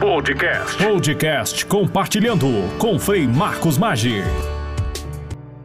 Podcast. 0.00 0.76
Podcast 0.84 1.66
compartilhando 1.66 2.46
com 2.78 3.00
Frei 3.00 3.26
Marcos 3.26 3.76
Maggi. 3.76 4.22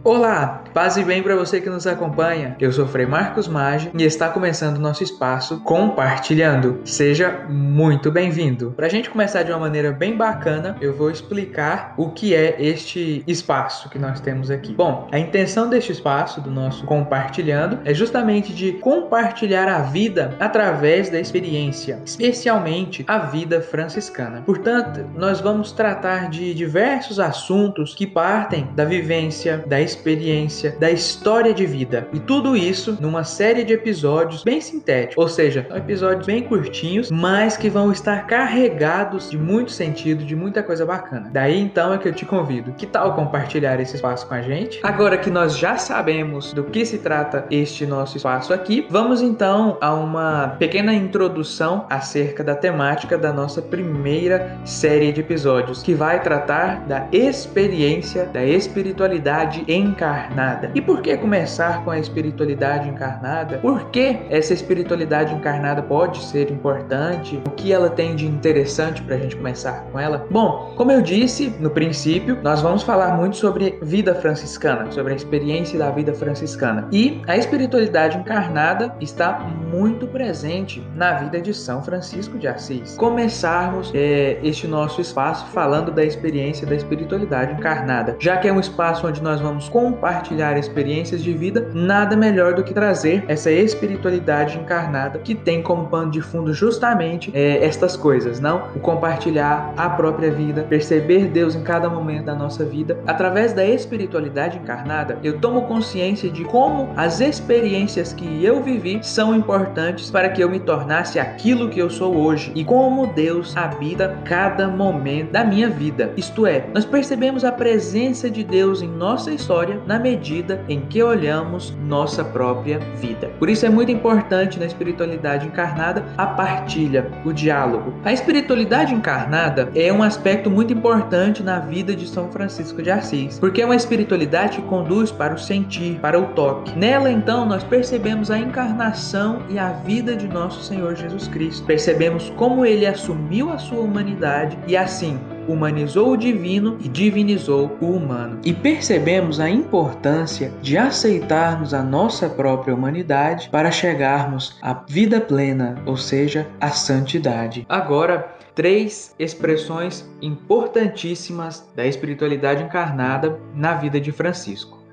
Olá, 0.05 0.65
paz 0.73 0.97
e 0.97 1.03
bem 1.03 1.23
para 1.23 1.33
você 1.33 1.61
que 1.61 1.69
nos 1.69 1.87
acompanha. 1.87 2.57
Eu 2.59 2.73
sou 2.73 2.85
Frei 2.85 3.05
Marcos 3.05 3.47
Maggi 3.47 3.89
e 3.97 4.03
está 4.03 4.27
começando 4.27 4.77
nosso 4.77 5.01
espaço 5.01 5.61
Compartilhando. 5.61 6.81
Seja 6.83 7.45
muito 7.47 8.11
bem-vindo. 8.11 8.73
Para 8.75 8.87
a 8.87 8.89
gente 8.89 9.09
começar 9.09 9.43
de 9.43 9.53
uma 9.53 9.61
maneira 9.61 9.93
bem 9.93 10.17
bacana, 10.17 10.75
eu 10.81 10.93
vou 10.93 11.09
explicar 11.09 11.93
o 11.95 12.09
que 12.09 12.35
é 12.35 12.57
este 12.59 13.23
espaço 13.25 13.87
que 13.87 13.97
nós 13.97 14.19
temos 14.19 14.51
aqui. 14.51 14.73
Bom, 14.73 15.07
a 15.09 15.17
intenção 15.17 15.69
deste 15.69 15.93
espaço, 15.93 16.41
do 16.41 16.51
nosso 16.51 16.85
Compartilhando, 16.85 17.79
é 17.85 17.93
justamente 17.93 18.51
de 18.51 18.73
compartilhar 18.73 19.69
a 19.69 19.83
vida 19.83 20.35
através 20.37 21.09
da 21.09 21.17
experiência, 21.17 22.01
especialmente 22.05 23.05
a 23.07 23.19
vida 23.19 23.61
franciscana. 23.61 24.41
Portanto, 24.45 25.09
nós 25.15 25.39
vamos 25.39 25.71
tratar 25.71 26.29
de 26.29 26.53
diversos 26.53 27.21
assuntos 27.21 27.95
que 27.95 28.05
partem 28.05 28.67
da 28.75 28.83
vivência, 28.83 29.63
da 29.65 29.79
experiência 29.79 29.92
experiência, 29.93 30.75
da 30.79 30.91
história 30.91 31.53
de 31.53 31.65
vida. 31.65 32.07
E 32.13 32.19
tudo 32.19 32.55
isso 32.55 32.97
numa 32.99 33.23
série 33.23 33.63
de 33.63 33.73
episódios 33.73 34.43
bem 34.43 34.59
sintéticos, 34.59 35.17
ou 35.17 35.29
seja, 35.29 35.67
episódios 35.75 36.25
bem 36.25 36.43
curtinhos, 36.43 37.09
mas 37.11 37.55
que 37.55 37.69
vão 37.69 37.91
estar 37.91 38.27
carregados 38.27 39.29
de 39.29 39.37
muito 39.37 39.71
sentido, 39.71 40.25
de 40.25 40.35
muita 40.35 40.63
coisa 40.63 40.85
bacana. 40.85 41.29
Daí 41.31 41.59
então 41.59 41.93
é 41.93 41.97
que 41.97 42.07
eu 42.07 42.13
te 42.13 42.25
convido. 42.25 42.73
Que 42.73 42.85
tal 42.85 43.13
compartilhar 43.15 43.79
esse 43.79 43.95
espaço 43.95 44.27
com 44.27 44.33
a 44.33 44.41
gente? 44.41 44.79
Agora 44.83 45.17
que 45.17 45.29
nós 45.29 45.57
já 45.57 45.77
sabemos 45.77 46.53
do 46.53 46.63
que 46.63 46.85
se 46.85 46.97
trata 46.97 47.45
este 47.49 47.85
nosso 47.85 48.17
espaço 48.17 48.53
aqui, 48.53 48.87
vamos 48.89 49.21
então 49.21 49.77
a 49.79 49.93
uma 49.93 50.55
pequena 50.59 50.93
introdução 50.93 51.85
acerca 51.89 52.43
da 52.43 52.55
temática 52.55 53.17
da 53.17 53.31
nossa 53.31 53.61
primeira 53.61 54.57
série 54.65 55.11
de 55.11 55.21
episódios, 55.21 55.83
que 55.83 55.93
vai 55.93 56.21
tratar 56.21 56.81
da 56.87 57.07
experiência 57.11 58.25
da 58.25 58.43
espiritualidade 58.43 59.63
em 59.67 59.82
encarnada. 59.83 60.71
E 60.73 60.81
por 60.81 61.01
que 61.01 61.15
começar 61.17 61.83
com 61.83 61.91
a 61.91 61.99
espiritualidade 61.99 62.89
encarnada? 62.89 63.57
Por 63.57 63.89
que 63.89 64.19
essa 64.29 64.53
espiritualidade 64.53 65.33
encarnada 65.33 65.81
pode 65.81 66.23
ser 66.23 66.51
importante? 66.51 67.41
O 67.45 67.51
que 67.51 67.71
ela 67.71 67.89
tem 67.89 68.15
de 68.15 68.25
interessante 68.25 69.01
para 69.01 69.15
a 69.15 69.19
gente 69.19 69.35
começar 69.35 69.85
com 69.91 69.99
ela? 69.99 70.25
Bom, 70.29 70.73
como 70.75 70.91
eu 70.91 71.01
disse 71.01 71.53
no 71.59 71.69
princípio, 71.69 72.37
nós 72.41 72.61
vamos 72.61 72.83
falar 72.83 73.15
muito 73.15 73.37
sobre 73.37 73.77
vida 73.81 74.15
franciscana, 74.15 74.91
sobre 74.91 75.13
a 75.13 75.15
experiência 75.15 75.77
da 75.77 75.91
vida 75.91 76.13
franciscana. 76.13 76.87
E 76.91 77.21
a 77.27 77.37
espiritualidade 77.37 78.17
encarnada 78.17 78.95
está 78.99 79.39
muito 79.39 80.07
presente 80.07 80.85
na 80.95 81.13
vida 81.13 81.41
de 81.41 81.53
São 81.53 81.83
Francisco 81.83 82.37
de 82.37 82.47
Assis. 82.47 82.95
Começarmos 82.95 83.91
é, 83.93 84.39
este 84.43 84.67
nosso 84.67 85.01
espaço 85.01 85.45
falando 85.47 85.91
da 85.91 86.03
experiência 86.03 86.65
da 86.65 86.75
espiritualidade 86.75 87.53
encarnada, 87.53 88.15
já 88.19 88.37
que 88.37 88.47
é 88.47 88.53
um 88.53 88.59
espaço 88.59 89.07
onde 89.07 89.21
nós 89.21 89.39
vamos 89.39 89.69
compartilhar 89.73 90.55
experiências 90.55 91.23
de 91.23 91.33
vida, 91.33 91.71
nada 91.73 92.15
melhor 92.15 92.53
do 92.53 92.63
que 92.63 92.75
trazer 92.75 93.25
essa 93.27 93.49
espiritualidade 93.49 94.59
encarnada 94.59 95.17
que 95.17 95.33
tem 95.33 95.63
como 95.63 95.87
pano 95.87 96.11
de 96.11 96.21
fundo 96.21 96.53
justamente 96.53 97.31
é, 97.33 97.65
estas 97.65 97.97
coisas, 97.97 98.39
não? 98.39 98.67
O 98.75 98.79
compartilhar 98.79 99.73
a 99.75 99.89
própria 99.89 100.29
vida, 100.29 100.61
perceber 100.61 101.25
Deus 101.25 101.55
em 101.55 101.63
cada 101.63 101.89
momento 101.89 102.25
da 102.25 102.35
nossa 102.35 102.63
vida. 102.63 102.99
Através 103.07 103.51
da 103.51 103.65
espiritualidade 103.65 104.59
encarnada, 104.59 105.17
eu 105.23 105.39
tomo 105.39 105.63
consciência 105.63 106.29
de 106.29 106.43
como 106.45 106.93
as 106.95 107.19
experiências 107.19 108.13
que 108.13 108.45
eu 108.45 108.61
vivi 108.61 108.99
são 109.01 109.35
importantes 109.35 110.11
para 110.11 110.29
que 110.29 110.43
eu 110.43 110.49
me 110.51 110.59
tornasse 110.59 111.17
aquilo 111.17 111.69
que 111.69 111.79
eu 111.79 111.89
sou 111.89 112.15
hoje 112.15 112.51
e 112.53 112.63
como 112.63 113.07
Deus 113.07 113.57
habita 113.57 114.19
cada 114.23 114.67
momento 114.67 115.31
da 115.31 115.43
minha 115.43 115.67
vida. 115.67 116.13
Isto 116.15 116.45
é, 116.45 116.65
nós 116.75 116.85
percebemos 116.85 117.43
a 117.43 117.51
presença 117.51 118.29
de 118.29 118.43
Deus 118.43 118.83
em 118.83 118.87
nossa 118.87 119.31
história 119.31 119.62
história 119.63 119.81
na 119.87 119.97
medida 119.97 120.63
em 120.67 120.81
que 120.81 121.01
olhamos 121.01 121.73
nossa 121.87 122.23
própria 122.23 122.79
vida. 122.97 123.29
Por 123.39 123.49
isso 123.49 123.65
é 123.65 123.69
muito 123.69 123.91
importante 123.91 124.59
na 124.59 124.65
espiritualidade 124.65 125.47
encarnada 125.47 126.05
a 126.17 126.25
partilha, 126.25 127.09
o 127.23 127.31
diálogo. 127.31 127.93
A 128.03 128.11
espiritualidade 128.11 128.93
encarnada 128.93 129.69
é 129.73 129.91
um 129.91 130.03
aspecto 130.03 130.49
muito 130.49 130.73
importante 130.73 131.41
na 131.41 131.59
vida 131.59 131.95
de 131.95 132.07
São 132.07 132.31
Francisco 132.31 132.81
de 132.81 132.91
Assis, 132.91 133.39
porque 133.39 133.61
é 133.61 133.65
uma 133.65 133.75
espiritualidade 133.75 134.57
que 134.57 134.67
conduz 134.67 135.11
para 135.11 135.33
o 135.33 135.39
sentir, 135.39 135.99
para 135.99 136.19
o 136.19 136.27
toque. 136.27 136.77
Nela, 136.77 137.09
então, 137.09 137.45
nós 137.45 137.63
percebemos 137.63 138.29
a 138.29 138.37
encarnação 138.37 139.43
e 139.49 139.57
a 139.57 139.69
vida 139.69 140.15
de 140.15 140.27
nosso 140.27 140.63
Senhor 140.63 140.95
Jesus 140.95 141.27
Cristo. 141.27 141.65
Percebemos 141.65 142.29
como 142.31 142.65
ele 142.65 142.85
assumiu 142.85 143.51
a 143.51 143.57
sua 143.57 143.79
humanidade 143.79 144.57
e 144.67 144.75
assim 144.75 145.19
humanizou 145.47 146.11
o 146.11 146.17
divino 146.17 146.77
e 146.81 146.87
divinizou 146.87 147.77
o 147.81 147.87
humano. 147.87 148.39
E 148.43 148.53
percebemos 148.53 149.39
a 149.39 149.49
importância 149.49 150.51
de 150.61 150.77
aceitarmos 150.77 151.73
a 151.73 151.81
nossa 151.81 152.29
própria 152.29 152.73
humanidade 152.73 153.49
para 153.49 153.71
chegarmos 153.71 154.57
à 154.61 154.73
vida 154.87 155.19
plena, 155.19 155.81
ou 155.85 155.97
seja, 155.97 156.47
à 156.59 156.69
santidade. 156.69 157.65
Agora, 157.69 158.33
três 158.55 159.15
expressões 159.17 160.07
importantíssimas 160.21 161.67
da 161.75 161.85
espiritualidade 161.85 162.63
encarnada 162.63 163.39
na 163.55 163.73
vida 163.73 163.99
de 163.99 164.11
Francisco. 164.11 164.83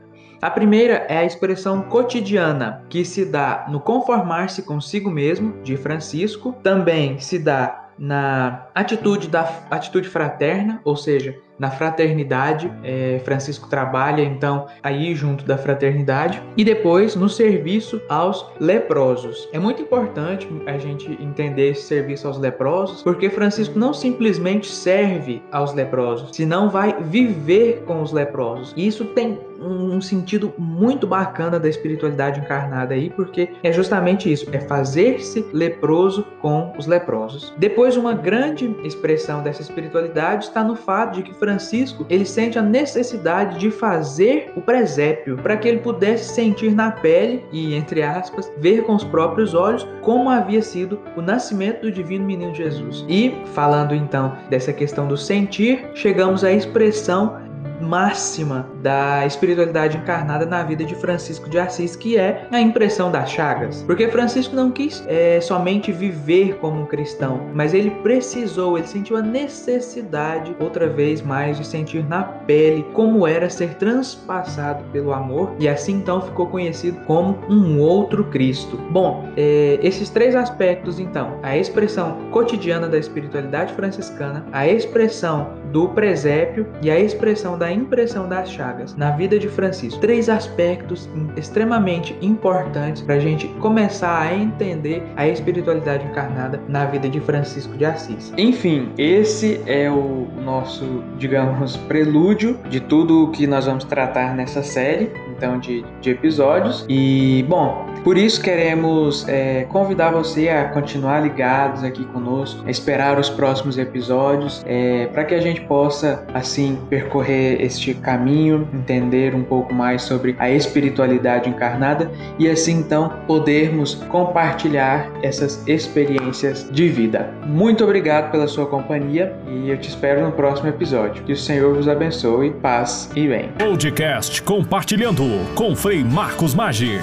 A 0.42 0.50
primeira 0.50 1.04
é 1.06 1.18
a 1.18 1.24
expressão 1.24 1.82
cotidiana, 1.82 2.82
que 2.88 3.04
se 3.04 3.26
dá 3.26 3.66
no 3.68 3.78
conformar-se 3.78 4.62
consigo 4.62 5.10
mesmo, 5.10 5.62
de 5.62 5.76
Francisco, 5.76 6.54
também 6.62 7.18
se 7.18 7.38
dá 7.38 7.79
na 8.00 8.66
atitude 8.74 9.28
da 9.28 9.42
atitude 9.70 10.08
fraterna, 10.08 10.80
ou 10.84 10.96
seja, 10.96 11.36
na 11.58 11.70
fraternidade. 11.70 12.72
É, 12.82 13.20
Francisco 13.22 13.68
trabalha 13.68 14.22
então 14.22 14.66
aí 14.82 15.14
junto 15.14 15.44
da 15.44 15.58
fraternidade 15.58 16.42
e 16.56 16.64
depois 16.64 17.14
no 17.14 17.28
serviço 17.28 18.00
aos 18.08 18.46
leprosos. 18.58 19.46
É 19.52 19.58
muito 19.58 19.82
importante 19.82 20.48
a 20.66 20.78
gente 20.78 21.10
entender 21.20 21.72
esse 21.72 21.82
serviço 21.82 22.26
aos 22.26 22.38
leprosos, 22.38 23.02
porque 23.02 23.28
Francisco 23.28 23.78
não 23.78 23.92
simplesmente 23.92 24.68
serve 24.68 25.42
aos 25.52 25.74
leprosos, 25.74 26.34
senão 26.34 26.70
vai 26.70 26.96
viver 27.02 27.82
com 27.86 28.00
os 28.00 28.12
leprosos. 28.12 28.72
E 28.74 28.86
isso 28.86 29.04
tem 29.04 29.38
um 29.60 30.00
sentido 30.00 30.52
muito 30.58 31.06
bacana 31.06 31.58
da 31.58 31.68
espiritualidade 31.68 32.40
encarnada 32.40 32.94
aí, 32.94 33.10
porque 33.10 33.50
é 33.62 33.72
justamente 33.72 34.30
isso, 34.30 34.48
é 34.52 34.60
fazer-se 34.60 35.46
leproso 35.52 36.24
com 36.40 36.72
os 36.78 36.86
leprosos. 36.86 37.52
Depois, 37.58 37.96
uma 37.96 38.14
grande 38.14 38.74
expressão 38.84 39.42
dessa 39.42 39.62
espiritualidade 39.62 40.44
está 40.44 40.64
no 40.64 40.76
fato 40.76 41.16
de 41.16 41.22
que 41.22 41.34
Francisco 41.34 42.06
ele 42.08 42.24
sente 42.24 42.58
a 42.58 42.62
necessidade 42.62 43.58
de 43.58 43.70
fazer 43.70 44.52
o 44.56 44.60
presépio 44.60 45.36
para 45.36 45.56
que 45.56 45.68
ele 45.68 45.78
pudesse 45.78 46.34
sentir 46.34 46.74
na 46.74 46.90
pele 46.90 47.44
e, 47.52 47.74
entre 47.74 48.02
aspas, 48.02 48.50
ver 48.58 48.84
com 48.84 48.94
os 48.94 49.04
próprios 49.04 49.54
olhos 49.54 49.86
como 50.00 50.30
havia 50.30 50.62
sido 50.62 51.00
o 51.16 51.20
nascimento 51.20 51.82
do 51.82 51.92
divino 51.92 52.24
menino 52.24 52.54
Jesus. 52.54 53.04
E, 53.08 53.34
falando 53.54 53.94
então 53.94 54.36
dessa 54.48 54.72
questão 54.72 55.06
do 55.06 55.16
sentir, 55.16 55.86
chegamos 55.94 56.44
à 56.44 56.52
expressão 56.52 57.49
máxima 57.80 58.66
da 58.82 59.26
espiritualidade 59.26 59.96
encarnada 59.96 60.46
na 60.46 60.62
vida 60.62 60.84
de 60.84 60.94
Francisco 60.94 61.48
de 61.48 61.58
Assis, 61.58 61.96
que 61.96 62.16
é 62.16 62.46
a 62.50 62.60
impressão 62.60 63.10
das 63.10 63.30
chagas. 63.30 63.82
Porque 63.82 64.08
Francisco 64.08 64.54
não 64.54 64.70
quis 64.70 65.04
é, 65.06 65.40
somente 65.40 65.92
viver 65.92 66.56
como 66.56 66.82
um 66.82 66.86
cristão, 66.86 67.48
mas 67.54 67.74
ele 67.74 67.90
precisou, 68.02 68.76
ele 68.76 68.86
sentiu 68.86 69.16
a 69.16 69.22
necessidade, 69.22 70.54
outra 70.60 70.88
vez 70.88 71.22
mais, 71.22 71.58
de 71.58 71.66
sentir 71.66 72.06
na 72.06 72.22
pele 72.22 72.86
como 72.92 73.26
era 73.26 73.48
ser 73.48 73.74
transpassado 73.74 74.84
pelo 74.92 75.12
amor, 75.12 75.52
e 75.58 75.68
assim 75.68 75.94
então 75.94 76.20
ficou 76.20 76.46
conhecido 76.46 76.98
como 77.06 77.38
um 77.48 77.78
outro 77.80 78.24
Cristo. 78.24 78.76
Bom, 78.90 79.28
é, 79.36 79.78
esses 79.82 80.10
três 80.10 80.34
aspectos, 80.34 80.98
então, 80.98 81.38
a 81.42 81.56
expressão 81.56 82.16
cotidiana 82.30 82.88
da 82.88 82.98
espiritualidade 82.98 83.72
franciscana, 83.74 84.44
a 84.52 84.66
expressão 84.66 85.48
do 85.72 85.88
presépio 85.88 86.66
e 86.82 86.90
a 86.90 86.98
expressão 86.98 87.56
da 87.56 87.69
impressão 87.72 88.28
das 88.28 88.50
chagas 88.50 88.94
na 88.96 89.10
vida 89.12 89.38
de 89.38 89.48
Francisco. 89.48 90.00
Três 90.00 90.28
aspectos 90.28 91.08
extremamente 91.36 92.16
importantes 92.20 93.02
para 93.02 93.16
a 93.16 93.18
gente 93.18 93.48
começar 93.60 94.20
a 94.20 94.34
entender 94.34 95.02
a 95.16 95.26
espiritualidade 95.28 96.06
encarnada 96.06 96.60
na 96.68 96.84
vida 96.86 97.08
de 97.08 97.20
Francisco 97.20 97.76
de 97.76 97.84
Assis. 97.84 98.32
Enfim, 98.36 98.92
esse 98.98 99.60
é 99.66 99.90
o 99.90 100.28
nosso, 100.44 101.02
digamos, 101.18 101.76
prelúdio 101.76 102.58
de 102.68 102.80
tudo 102.80 103.24
o 103.24 103.30
que 103.30 103.46
nós 103.46 103.66
vamos 103.66 103.84
tratar 103.84 104.34
nessa 104.34 104.62
série 104.62 105.10
então 105.40 105.58
de, 105.58 105.82
de 106.02 106.10
episódios. 106.10 106.84
E, 106.88 107.44
bom, 107.48 107.86
por 108.04 108.18
isso 108.18 108.42
queremos 108.42 109.26
é, 109.26 109.64
convidar 109.64 110.10
você 110.10 110.50
a 110.50 110.68
continuar 110.68 111.20
ligados 111.20 111.82
aqui 111.82 112.04
conosco, 112.04 112.62
a 112.66 112.70
esperar 112.70 113.18
os 113.18 113.30
próximos 113.30 113.78
episódios, 113.78 114.62
é, 114.66 115.06
para 115.06 115.24
que 115.24 115.34
a 115.34 115.40
gente 115.40 115.62
possa, 115.62 116.24
assim, 116.34 116.78
percorrer 116.90 117.59
este 117.60 117.94
caminho, 117.94 118.68
entender 118.72 119.34
um 119.34 119.42
pouco 119.42 119.74
mais 119.74 120.02
sobre 120.02 120.34
a 120.38 120.50
espiritualidade 120.50 121.48
encarnada 121.48 122.10
e, 122.38 122.48
assim, 122.48 122.78
então, 122.78 123.12
podermos 123.26 123.94
compartilhar 124.08 125.10
essas 125.22 125.66
experiências 125.66 126.68
de 126.70 126.88
vida. 126.88 127.30
Muito 127.46 127.84
obrigado 127.84 128.30
pela 128.30 128.46
sua 128.46 128.66
companhia 128.66 129.34
e 129.48 129.70
eu 129.70 129.78
te 129.78 129.88
espero 129.88 130.22
no 130.22 130.32
próximo 130.32 130.68
episódio. 130.68 131.22
Que 131.24 131.32
o 131.32 131.36
Senhor 131.36 131.74
vos 131.74 131.88
abençoe, 131.88 132.50
paz 132.50 133.10
e 133.14 133.26
bem. 133.28 133.50
Podcast 133.58 134.42
Compartilhando 134.42 135.24
com 135.54 135.74
Frei 135.76 136.02
Marcos 136.02 136.54
Maggi. 136.54 136.98